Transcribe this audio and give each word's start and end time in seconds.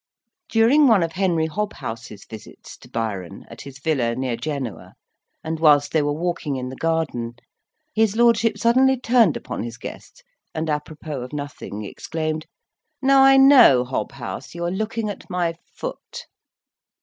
During 0.49 0.87
one 0.87 1.03
of 1.03 1.11
Henry 1.11 1.45
Hobhouse's 1.45 2.25
visits 2.25 2.75
to 2.77 2.89
Byron, 2.89 3.45
at 3.51 3.61
his 3.61 3.77
villa 3.77 4.15
near 4.15 4.35
Genoa, 4.35 4.95
and 5.43 5.59
whilst 5.59 5.91
they 5.91 6.01
were 6.01 6.11
walking 6.11 6.55
in 6.55 6.69
the 6.69 6.75
garden, 6.75 7.35
his 7.93 8.15
lordship 8.15 8.57
suddenly 8.57 8.99
turned 8.99 9.37
upon 9.37 9.61
his 9.61 9.77
guest, 9.77 10.23
and, 10.55 10.71
apropos 10.71 11.21
of 11.21 11.33
nothing, 11.33 11.85
exclaimed, 11.85 12.47
"Now, 12.99 13.21
I 13.21 13.37
know, 13.37 13.85
Hobhouse, 13.85 14.55
you 14.55 14.63
are 14.65 14.71
looking 14.71 15.07
at 15.07 15.29
my 15.29 15.53
foot." 15.71 16.25